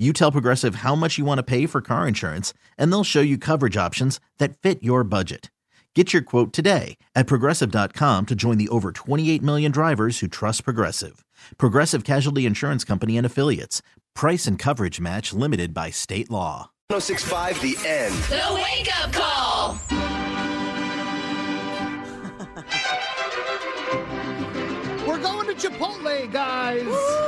You 0.00 0.14
tell 0.14 0.32
Progressive 0.32 0.76
how 0.76 0.94
much 0.94 1.18
you 1.18 1.26
want 1.26 1.38
to 1.40 1.42
pay 1.42 1.66
for 1.66 1.82
car 1.82 2.08
insurance, 2.08 2.54
and 2.78 2.90
they'll 2.90 3.04
show 3.04 3.20
you 3.20 3.36
coverage 3.36 3.76
options 3.76 4.18
that 4.38 4.56
fit 4.56 4.82
your 4.82 5.04
budget. 5.04 5.50
Get 5.94 6.14
your 6.14 6.22
quote 6.22 6.54
today 6.54 6.96
at 7.14 7.26
progressive.com 7.26 8.24
to 8.26 8.34
join 8.34 8.56
the 8.56 8.70
over 8.70 8.92
28 8.92 9.42
million 9.42 9.70
drivers 9.70 10.20
who 10.20 10.26
trust 10.26 10.64
Progressive. 10.64 11.22
Progressive 11.58 12.04
Casualty 12.04 12.46
Insurance 12.46 12.82
Company 12.82 13.18
and 13.18 13.26
Affiliates. 13.26 13.82
Price 14.14 14.46
and 14.46 14.58
coverage 14.58 15.00
match 15.02 15.34
limited 15.34 15.74
by 15.74 15.90
state 15.90 16.30
law. 16.30 16.70
1065 16.88 17.60
The 17.60 17.76
End. 17.86 18.14
The 18.14 18.54
Wake 18.54 18.88
Up 19.02 19.12
Call. 19.12 19.78
We're 25.06 25.18
going 25.18 25.46
to 25.48 25.54
Chipotle, 25.68 26.32
guys. 26.32 27.19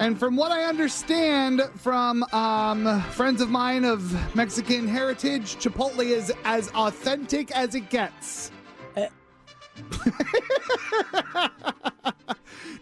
And 0.00 0.16
from 0.18 0.36
what 0.36 0.52
I 0.52 0.62
understand 0.62 1.60
from 1.76 2.22
um, 2.32 3.02
friends 3.10 3.40
of 3.40 3.50
mine 3.50 3.84
of 3.84 4.34
Mexican 4.36 4.86
heritage, 4.86 5.56
Chipotle 5.56 6.04
is 6.04 6.32
as 6.44 6.70
authentic 6.70 7.50
as 7.50 7.74
it 7.74 7.90
gets. 7.90 8.52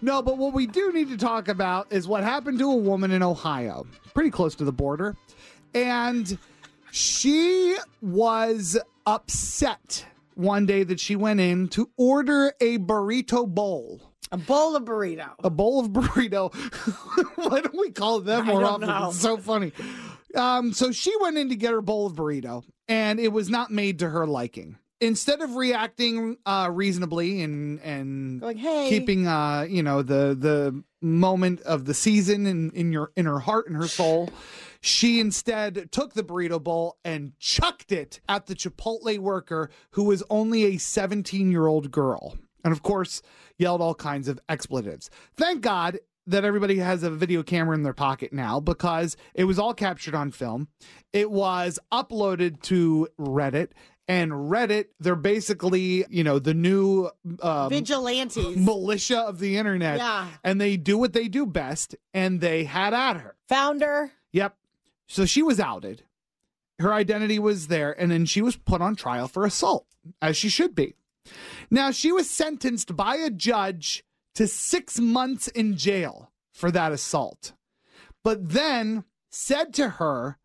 no, 0.02 0.20
but 0.20 0.36
what 0.36 0.52
we 0.52 0.66
do 0.66 0.92
need 0.92 1.08
to 1.08 1.16
talk 1.16 1.48
about 1.48 1.86
is 1.90 2.06
what 2.06 2.22
happened 2.22 2.58
to 2.58 2.70
a 2.70 2.76
woman 2.76 3.10
in 3.10 3.22
Ohio, 3.22 3.86
pretty 4.12 4.30
close 4.30 4.54
to 4.56 4.64
the 4.64 4.72
border. 4.72 5.16
And 5.74 6.36
she 6.90 7.76
was 8.02 8.78
upset 9.06 10.04
one 10.34 10.66
day 10.66 10.84
that 10.84 11.00
she 11.00 11.16
went 11.16 11.40
in 11.40 11.68
to 11.68 11.88
order 11.96 12.52
a 12.60 12.76
burrito 12.78 13.46
bowl. 13.46 14.12
A 14.32 14.36
bowl 14.36 14.74
of 14.76 14.84
burrito. 14.84 15.30
A 15.44 15.50
bowl 15.50 15.80
of 15.80 15.90
burrito. 15.90 16.52
Why 17.36 17.60
don't 17.60 17.78
we 17.78 17.90
call 17.90 18.20
them 18.20 18.46
more 18.46 18.64
often? 18.64 18.88
know. 18.88 19.08
It's 19.08 19.20
so 19.20 19.36
funny. 19.36 19.72
Um, 20.34 20.72
so 20.72 20.92
she 20.92 21.14
went 21.20 21.38
in 21.38 21.48
to 21.50 21.56
get 21.56 21.72
her 21.72 21.80
bowl 21.80 22.06
of 22.06 22.14
burrito, 22.14 22.64
and 22.88 23.18
it 23.20 23.32
was 23.32 23.48
not 23.48 23.70
made 23.70 24.00
to 24.00 24.10
her 24.10 24.26
liking. 24.26 24.78
Instead 25.00 25.42
of 25.42 25.56
reacting 25.56 26.38
uh, 26.46 26.70
reasonably 26.72 27.42
and 27.42 27.80
and 27.80 28.40
Going, 28.40 28.56
hey. 28.56 28.88
keeping 28.88 29.26
uh, 29.26 29.66
you 29.68 29.82
know 29.82 30.02
the 30.02 30.34
the 30.38 30.82
moment 31.02 31.60
of 31.62 31.84
the 31.84 31.94
season 31.94 32.46
in, 32.46 32.70
in 32.72 32.92
your 32.92 33.12
in 33.16 33.26
her 33.26 33.38
heart 33.40 33.68
and 33.68 33.76
her 33.76 33.88
soul, 33.88 34.30
she 34.80 35.20
instead 35.20 35.92
took 35.92 36.14
the 36.14 36.22
burrito 36.22 36.62
bowl 36.62 36.96
and 37.04 37.32
chucked 37.38 37.92
it 37.92 38.20
at 38.28 38.46
the 38.46 38.54
Chipotle 38.54 39.18
worker 39.18 39.70
who 39.90 40.04
was 40.04 40.22
only 40.30 40.64
a 40.64 40.78
17 40.78 41.50
year 41.52 41.66
old 41.66 41.90
girl. 41.90 42.36
And 42.64 42.72
of 42.72 42.82
course, 42.82 43.22
yelled 43.58 43.80
all 43.80 43.94
kinds 43.94 44.28
of 44.28 44.40
expletives. 44.48 45.10
Thank 45.36 45.62
God 45.62 45.98
that 46.26 46.44
everybody 46.44 46.78
has 46.78 47.02
a 47.02 47.10
video 47.10 47.42
camera 47.42 47.74
in 47.76 47.82
their 47.82 47.92
pocket 47.92 48.32
now 48.32 48.58
because 48.58 49.16
it 49.34 49.44
was 49.44 49.58
all 49.58 49.74
captured 49.74 50.14
on 50.14 50.30
film. 50.30 50.68
It 51.12 51.30
was 51.30 51.78
uploaded 51.92 52.62
to 52.62 53.08
Reddit. 53.18 53.70
And 54.08 54.30
Reddit, 54.30 54.86
they're 55.00 55.16
basically, 55.16 56.04
you 56.08 56.22
know, 56.22 56.38
the 56.38 56.54
new 56.54 57.10
um, 57.40 57.70
Vigilantes. 57.70 58.56
militia 58.56 59.18
of 59.18 59.40
the 59.40 59.56
internet. 59.56 59.98
Yeah. 59.98 60.28
And 60.44 60.60
they 60.60 60.76
do 60.76 60.96
what 60.96 61.12
they 61.12 61.28
do 61.28 61.44
best. 61.44 61.96
And 62.14 62.40
they 62.40 62.64
had 62.64 62.94
at 62.94 63.16
her. 63.16 63.36
Founder. 63.48 64.12
Yep. 64.32 64.56
So 65.08 65.24
she 65.24 65.42
was 65.42 65.58
outed. 65.58 66.02
Her 66.78 66.92
identity 66.92 67.38
was 67.38 67.68
there, 67.68 67.98
and 67.98 68.10
then 68.10 68.26
she 68.26 68.42
was 68.42 68.56
put 68.56 68.82
on 68.82 68.96
trial 68.96 69.28
for 69.28 69.46
assault, 69.46 69.86
as 70.20 70.36
she 70.36 70.50
should 70.50 70.74
be. 70.74 70.94
Now, 71.70 71.90
she 71.90 72.12
was 72.12 72.30
sentenced 72.30 72.96
by 72.96 73.16
a 73.16 73.30
judge 73.30 74.04
to 74.34 74.46
six 74.46 75.00
months 75.00 75.48
in 75.48 75.76
jail 75.76 76.30
for 76.52 76.70
that 76.70 76.92
assault, 76.92 77.52
but 78.22 78.50
then 78.50 79.04
said 79.30 79.74
to 79.74 79.88
her, 79.90 80.38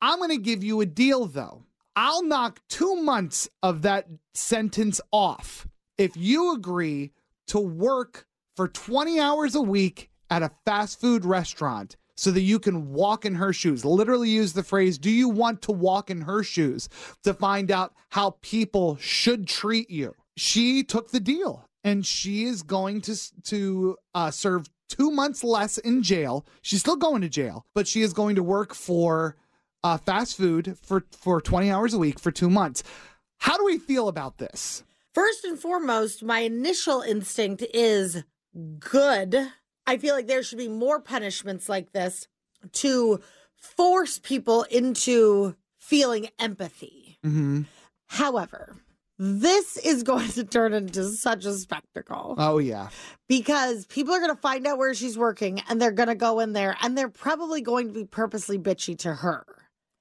I'm 0.00 0.18
going 0.18 0.30
to 0.30 0.36
give 0.36 0.62
you 0.62 0.80
a 0.80 0.86
deal, 0.86 1.26
though. 1.26 1.64
I'll 1.96 2.24
knock 2.24 2.60
two 2.68 2.96
months 2.96 3.48
of 3.62 3.82
that 3.82 4.06
sentence 4.34 5.00
off 5.12 5.66
if 5.96 6.16
you 6.16 6.52
agree 6.52 7.12
to 7.48 7.58
work 7.58 8.26
for 8.56 8.68
20 8.68 9.20
hours 9.20 9.54
a 9.54 9.62
week 9.62 10.10
at 10.28 10.42
a 10.42 10.50
fast 10.64 11.00
food 11.00 11.24
restaurant 11.24 11.96
so 12.16 12.30
that 12.30 12.42
you 12.42 12.58
can 12.58 12.92
walk 12.92 13.24
in 13.24 13.34
her 13.34 13.52
shoes. 13.52 13.84
Literally 13.84 14.30
use 14.30 14.52
the 14.52 14.62
phrase, 14.62 14.98
do 14.98 15.10
you 15.10 15.28
want 15.28 15.62
to 15.62 15.72
walk 15.72 16.10
in 16.10 16.22
her 16.22 16.42
shoes 16.42 16.88
to 17.24 17.34
find 17.34 17.70
out 17.70 17.92
how 18.10 18.36
people 18.42 18.96
should 19.00 19.46
treat 19.46 19.90
you? 19.90 20.14
She 20.36 20.82
took 20.82 21.10
the 21.10 21.20
deal 21.20 21.68
and 21.82 22.06
she 22.06 22.44
is 22.44 22.62
going 22.62 23.00
to 23.02 23.16
to 23.44 23.96
uh, 24.14 24.30
serve 24.30 24.68
2 24.88 25.10
months 25.10 25.42
less 25.44 25.78
in 25.78 26.02
jail. 26.02 26.46
She's 26.62 26.80
still 26.80 26.96
going 26.96 27.22
to 27.22 27.28
jail, 27.28 27.66
but 27.74 27.86
she 27.86 28.02
is 28.02 28.12
going 28.12 28.36
to 28.36 28.42
work 28.42 28.74
for 28.74 29.36
uh, 29.82 29.98
fast 29.98 30.36
food 30.36 30.76
for 30.82 31.04
for 31.10 31.40
20 31.40 31.70
hours 31.70 31.94
a 31.94 31.98
week 31.98 32.18
for 32.18 32.30
2 32.30 32.48
months. 32.50 32.82
How 33.38 33.56
do 33.56 33.64
we 33.64 33.78
feel 33.78 34.08
about 34.08 34.38
this? 34.38 34.84
First 35.12 35.44
and 35.44 35.58
foremost, 35.58 36.24
my 36.24 36.40
initial 36.40 37.02
instinct 37.02 37.64
is 37.72 38.24
good. 38.80 39.52
I 39.86 39.96
feel 39.98 40.14
like 40.14 40.26
there 40.26 40.42
should 40.42 40.58
be 40.58 40.68
more 40.68 41.00
punishments 41.00 41.68
like 41.68 41.92
this 41.92 42.26
to 42.72 43.20
force 43.56 44.18
people 44.18 44.62
into 44.64 45.56
feeling 45.78 46.28
empathy. 46.38 47.18
Mhm. 47.24 47.66
However, 48.08 48.76
this 49.18 49.76
is 49.76 50.02
going 50.02 50.28
to 50.30 50.44
turn 50.44 50.72
into 50.74 51.08
such 51.10 51.44
a 51.44 51.52
spectacle 51.52 52.34
Oh 52.38 52.58
yeah. 52.58 52.88
because 53.28 53.86
people 53.86 54.12
are 54.14 54.18
going 54.20 54.34
to 54.34 54.40
find 54.40 54.66
out 54.66 54.78
where 54.78 54.92
she's 54.94 55.16
working 55.16 55.60
and 55.68 55.80
they're 55.80 55.92
going 55.92 56.08
to 56.08 56.14
go 56.14 56.40
in 56.40 56.52
there 56.52 56.76
and 56.80 56.96
they're 56.98 57.08
probably 57.08 57.60
going 57.60 57.88
to 57.88 57.92
be 57.94 58.04
purposely 58.04 58.58
bitchy 58.58 58.98
to 58.98 59.14
her. 59.14 59.44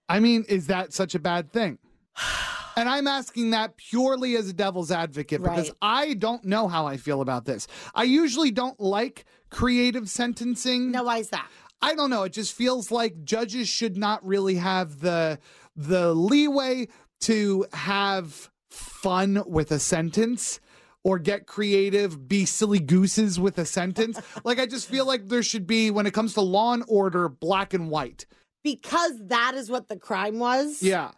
I 0.10 0.20
mean, 0.20 0.46
is 0.50 0.68
that 0.68 0.94
such 0.94 1.16
a 1.16 1.20
bad 1.20 1.52
thing? 1.52 1.78
And 2.76 2.90
I'm 2.90 3.06
asking 3.06 3.52
that 3.52 3.78
purely 3.78 4.36
as 4.36 4.50
a 4.50 4.54
devil's 4.54 4.90
advocate 4.90 5.44
because 5.44 5.70
Right. 5.70 5.78
I 5.84 6.14
don't 6.16 6.44
know 6.44 6.68
how 6.68 6.88
I 6.88 6.98
feel 6.98 7.22
about 7.22 7.46
this. 7.46 7.68
I 7.94 8.02
usually 8.02 8.50
don't 8.50 8.80
like 8.80 9.26
creative 9.53 10.09
sentencing. 10.09 10.91
Now, 10.91 11.06
why 11.06 11.18
is 11.19 11.30
that? 11.30 11.47
I 11.81 11.96
don't 11.96 12.09
know. 12.09 12.24
It 12.24 12.34
just 12.34 12.53
feels 12.53 12.91
like 12.91 13.24
judges 13.24 13.68
should 13.68 13.97
not 13.97 14.25
really 14.25 14.56
have 14.56 15.00
the 15.00 15.40
the 15.75 16.14
leeway 16.14 16.88
to 17.22 17.66
have 17.74 18.50
fun 18.69 19.44
with 19.46 19.72
a 19.72 19.80
sentence 19.80 20.59
or 21.03 21.19
get 21.19 21.46
creative, 21.46 22.28
be 22.28 22.46
silly 22.46 22.80
gooses 22.80 23.40
with 23.40 23.58
a 23.58 23.66
sentence. 23.66 24.19
like 24.44 24.59
I 24.59 24.66
just 24.66 24.90
feel 24.90 25.06
like 25.06 25.28
there 25.28 25.44
should 25.44 25.68
be 25.68 25.92
when 25.92 26.06
it 26.06 26.13
comes 26.13 26.34
to 26.36 26.42
law 26.42 26.74
and 26.74 26.84
order, 26.88 27.28
black 27.28 27.74
and 27.74 27.90
white. 27.90 28.25
Because 28.63 29.12
that 29.28 29.54
is 29.56 29.69
what 29.69 29.89
the 29.89 29.98
crime 29.98 30.39
was. 30.39 30.81
Yeah. 30.81 31.12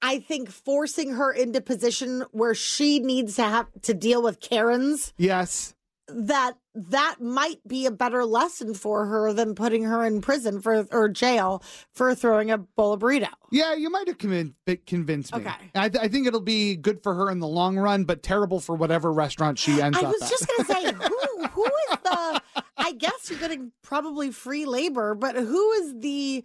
I 0.00 0.20
think 0.20 0.48
forcing 0.48 1.14
her 1.14 1.32
into 1.32 1.60
position 1.60 2.24
where 2.30 2.54
she 2.54 3.00
needs 3.00 3.34
to 3.36 3.42
have 3.42 3.66
to 3.82 3.94
deal 3.94 4.22
with 4.22 4.38
Karens 4.40 5.12
Yes. 5.16 5.74
That 6.08 6.54
that 6.74 7.16
might 7.20 7.58
be 7.66 7.86
a 7.86 7.90
better 7.90 8.24
lesson 8.24 8.72
for 8.74 9.06
her 9.06 9.32
than 9.32 9.54
putting 9.54 9.82
her 9.84 10.04
in 10.04 10.20
prison 10.20 10.60
for 10.60 10.86
or 10.90 11.08
jail 11.08 11.62
for 11.92 12.14
throwing 12.14 12.50
a 12.50 12.58
bowl 12.58 12.92
of 12.92 13.00
burrito. 13.00 13.28
Yeah, 13.50 13.74
you 13.74 13.90
might 13.90 14.06
have 14.08 14.18
convinced, 14.18 14.54
convinced 14.86 15.34
me. 15.34 15.40
Okay. 15.40 15.54
I, 15.74 15.88
th- 15.88 16.02
I 16.02 16.08
think 16.08 16.26
it'll 16.26 16.40
be 16.40 16.76
good 16.76 17.02
for 17.02 17.14
her 17.14 17.30
in 17.30 17.40
the 17.40 17.48
long 17.48 17.76
run, 17.78 18.04
but 18.04 18.22
terrible 18.22 18.60
for 18.60 18.74
whatever 18.74 19.12
restaurant 19.12 19.58
she 19.58 19.80
ends 19.82 19.98
I 19.98 20.02
up 20.02 20.12
was 20.12 20.22
at. 20.22 20.30
just 20.30 20.46
gonna 20.46 20.64
say 20.82 20.92
who 20.92 21.46
who 21.48 21.64
is 21.64 21.98
the 22.04 22.42
I 22.76 22.92
guess 22.92 23.28
you're 23.28 23.38
getting 23.38 23.72
probably 23.82 24.30
free 24.30 24.64
labor, 24.64 25.14
but 25.14 25.34
who 25.36 25.72
is 25.72 25.94
the 25.98 26.44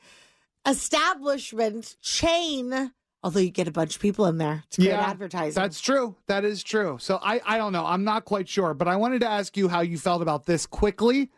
establishment 0.65 1.95
chain? 2.01 2.91
Although 3.23 3.39
you 3.39 3.51
get 3.51 3.67
a 3.69 3.71
bunch 3.71 3.95
of 3.95 4.01
people 4.01 4.25
in 4.25 4.37
there, 4.37 4.63
it's 4.67 4.75
great 4.77 4.91
advertising. 4.91 5.61
That's 5.61 5.79
true. 5.79 6.15
That 6.27 6.43
is 6.43 6.61
true. 6.61 6.97
So 6.99 7.19
I, 7.23 7.39
I 7.45 7.57
don't 7.57 7.71
know. 7.71 7.85
I'm 7.85 8.03
not 8.03 8.25
quite 8.25 8.49
sure, 8.49 8.73
but 8.73 8.87
I 8.89 8.97
wanted 8.97 9.21
to 9.21 9.29
ask 9.29 9.55
you 9.55 9.69
how 9.69 9.79
you 9.81 9.97
felt 9.97 10.21
about 10.21 10.45
this 10.45 10.65
quickly. 10.65 11.31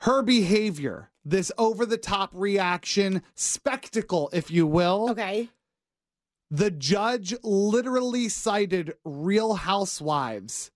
her 0.00 0.22
behavior, 0.22 1.10
this 1.24 1.50
over 1.58 1.84
the 1.86 1.96
top 1.98 2.30
reaction, 2.34 3.22
spectacle, 3.34 4.28
if 4.32 4.50
you 4.50 4.66
will, 4.66 5.10
Okay. 5.10 5.48
the 6.50 6.70
judge 6.70 7.34
literally 7.42 8.28
cited 8.28 8.94
Real 9.04 9.54
Housewives 9.54 10.70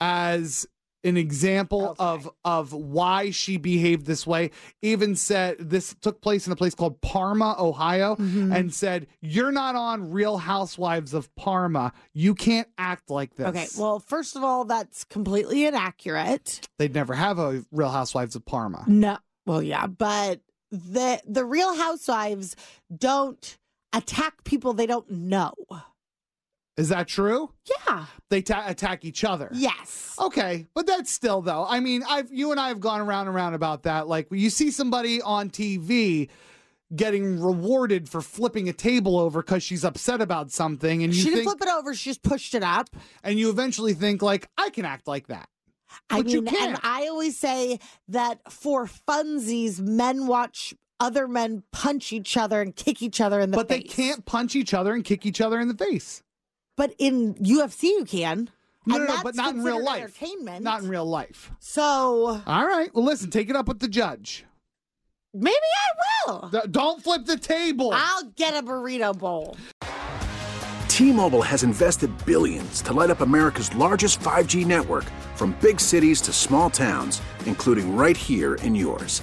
as 0.00 0.66
an 1.04 1.16
example 1.16 1.88
Okay. 1.90 2.04
of 2.04 2.30
of 2.44 2.72
why 2.72 3.30
she 3.30 3.56
behaved 3.56 4.06
this 4.06 4.26
way. 4.26 4.50
Even 4.82 5.16
said 5.16 5.56
this 5.58 5.94
took 6.00 6.20
place 6.20 6.46
in 6.46 6.52
a 6.52 6.56
place 6.56 6.74
called 6.74 7.00
Parma, 7.00 7.56
Ohio, 7.58 8.16
Mm-hmm. 8.16 8.52
and 8.52 8.72
said, 8.72 9.06
"You're 9.20 9.52
not 9.52 9.74
on 9.74 10.10
Real 10.10 10.38
Housewives 10.38 11.12
of 11.14 11.34
Parma. 11.34 11.92
You 12.14 12.34
can't 12.34 12.68
act 12.78 13.10
like 13.10 13.34
this." 13.34 13.46
Okay. 13.48 13.66
Well, 13.78 13.98
first 13.98 14.36
of 14.36 14.44
all, 14.44 14.64
that's 14.64 15.04
completely 15.04 15.64
inaccurate. 15.64 16.68
they'd 16.78 16.94
never 16.94 17.14
have 17.14 17.38
a 17.38 17.64
Real 17.72 17.90
Housewives 17.90 18.36
of 18.36 18.44
Parma. 18.44 18.84
No. 18.86 19.18
Well, 19.46 19.62
yeah, 19.62 19.86
but 19.88 20.40
the 20.70 21.20
the 21.26 21.44
Real 21.44 21.74
Housewives 21.76 22.54
don't 22.96 23.58
attack 23.92 24.44
people 24.44 24.72
they 24.72 24.86
don't 24.86 25.10
know. 25.10 25.52
Is 26.76 26.88
that 26.88 27.06
true? 27.06 27.50
Yeah. 27.86 28.06
They 28.30 28.40
ta- 28.42 28.64
attack 28.66 29.04
each 29.04 29.24
other. 29.24 29.50
Yes. 29.52 30.16
Okay, 30.18 30.66
but 30.74 30.86
that's 30.86 31.10
still 31.10 31.42
though. 31.42 31.66
I 31.68 31.80
mean, 31.80 32.02
I've 32.08 32.32
you 32.32 32.50
and 32.50 32.58
I 32.58 32.68
have 32.68 32.80
gone 32.80 33.00
around 33.00 33.26
and 33.28 33.36
around 33.36 33.54
about 33.54 33.82
that. 33.82 34.08
Like 34.08 34.28
you 34.30 34.48
see 34.50 34.70
somebody 34.70 35.20
on 35.20 35.50
TV 35.50 36.28
getting 36.94 37.40
rewarded 37.40 38.08
for 38.08 38.20
flipping 38.20 38.68
a 38.68 38.72
table 38.72 39.18
over 39.18 39.42
because 39.42 39.62
she's 39.62 39.84
upset 39.84 40.20
about 40.20 40.50
something, 40.50 41.02
and 41.02 41.14
you 41.14 41.18
she 41.20 41.24
didn't 41.30 41.44
think, 41.44 41.58
flip 41.58 41.68
it 41.68 41.72
over. 41.72 41.94
She 41.94 42.10
just 42.10 42.22
pushed 42.22 42.54
it 42.54 42.62
up. 42.62 42.88
and 43.22 43.38
you 43.38 43.50
eventually 43.50 43.94
think 43.94 44.22
like, 44.22 44.48
I 44.58 44.70
can 44.70 44.84
act 44.84 45.06
like 45.06 45.26
that. 45.28 45.48
I 46.10 46.22
But 46.22 46.30
you 46.30 46.42
mean, 46.42 46.54
and. 46.56 46.78
I 46.82 47.06
always 47.08 47.36
say 47.36 47.80
that 48.08 48.40
for 48.50 48.86
funsies, 48.86 49.78
men 49.80 50.26
watch 50.26 50.74
other 51.00 51.26
men 51.28 51.62
punch 51.72 52.12
each 52.12 52.36
other 52.36 52.60
and 52.62 52.74
kick 52.76 53.02
each 53.02 53.20
other 53.20 53.40
in 53.40 53.50
the 53.50 53.56
face. 53.56 53.60
but 53.62 53.68
they 53.68 53.80
can't 53.80 54.24
punch 54.24 54.54
each 54.56 54.72
other 54.72 54.94
and 54.94 55.04
kick 55.04 55.26
each 55.26 55.40
other 55.40 55.60
in 55.60 55.68
the 55.68 55.74
face. 55.74 56.22
But 56.76 56.94
in 56.98 57.34
UFC, 57.34 57.84
you 57.84 58.04
can. 58.04 58.50
No, 58.86 58.96
and 58.96 59.06
no, 59.06 59.14
no, 59.16 59.22
but 59.22 59.34
not 59.36 59.54
in 59.54 59.62
real 59.62 59.84
life. 59.84 60.02
Entertainment. 60.02 60.64
Not 60.64 60.82
in 60.82 60.88
real 60.88 61.04
life. 61.06 61.52
So 61.60 62.42
All 62.46 62.66
right. 62.66 62.92
Well, 62.94 63.04
listen. 63.04 63.30
Take 63.30 63.48
it 63.50 63.56
up 63.56 63.68
with 63.68 63.78
the 63.78 63.88
judge. 63.88 64.44
maybe 65.34 65.54
I 65.54 66.30
will. 66.32 66.48
D- 66.48 66.58
Don't 66.70 67.02
flip 67.02 67.24
the 67.26 67.36
table. 67.38 67.92
I'll 67.94 68.24
get 68.36 68.54
a 68.54 68.62
burrito 68.66 69.16
bowl. 69.16 69.56
T-Mobile 70.88 71.42
has 71.42 71.62
invested 71.62 72.10
billions 72.26 72.82
to 72.82 72.92
light 72.92 73.08
up 73.10 73.20
America's 73.22 73.74
largest 73.74 74.20
5G 74.20 74.66
network 74.66 75.04
from 75.36 75.56
big 75.62 75.80
cities 75.80 76.20
to 76.22 76.32
small 76.32 76.68
towns, 76.68 77.22
including 77.46 77.96
right 77.96 78.16
here 78.16 78.56
in 78.56 78.74
yours. 78.74 79.22